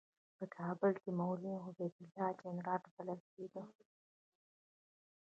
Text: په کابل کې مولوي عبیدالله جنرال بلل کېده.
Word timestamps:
په 0.37 0.45
کابل 0.57 0.91
کې 1.03 1.11
مولوي 1.19 1.53
عبیدالله 1.67 2.29
جنرال 2.41 2.81
بلل 2.95 3.19
کېده. 3.31 3.63